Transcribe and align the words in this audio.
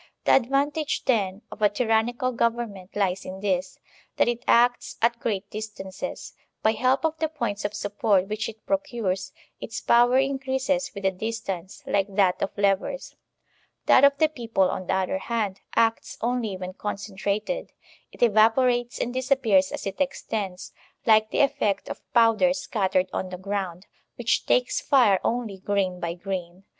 The 0.25 0.31
advantage, 0.31 1.05
then, 1.05 1.43
of 1.51 1.61
a 1.61 1.69
tyrannical 1.69 2.31
government 2.31 2.95
lies 2.95 3.23
in 3.23 3.39
this, 3.39 3.77
that 4.17 4.27
it 4.27 4.43
acts 4.47 4.97
at 4.99 5.19
great 5.19 5.47
distances. 5.51 6.33
By 6.63 6.71
help 6.71 7.05
of 7.05 7.19
the 7.19 7.29
points 7.29 7.65
of 7.65 7.75
support 7.75 8.27
which 8.27 8.49
it 8.49 8.65
procures, 8.65 9.31
its 9.59 9.79
power 9.79 10.17
increases 10.17 10.91
with 10.95 11.03
the 11.03 11.11
distance, 11.11 11.83
like 11.85 12.15
that 12.15 12.41
of 12.41 12.49
levers. 12.57 13.15
♦ 13.83 13.85
That 13.85 14.03
of 14.03 14.17
the 14.17 14.27
people, 14.27 14.71
on 14.71 14.87
the 14.87 14.95
other 14.95 15.19
hand, 15.19 15.61
acts 15.75 16.17
only 16.19 16.57
when 16.57 16.73
concentrated; 16.73 17.71
it 18.11 18.21
evai>orates 18.21 18.99
and 18.99 19.13
disappears 19.13 19.71
as 19.71 19.85
it 19.85 20.01
extends, 20.01 20.73
like 21.05 21.29
the 21.29 21.41
effect 21.41 21.89
of 21.89 22.01
powder 22.11 22.53
scattered 22.53 23.11
on 23.13 23.29
the 23.29 23.37
ground, 23.37 23.85
which 24.15 24.47
takes 24.47 24.81
fire 24.81 25.19
only 25.23 25.59
grain 25.59 25.99
by 25.99 26.15
grain. 26.15 26.63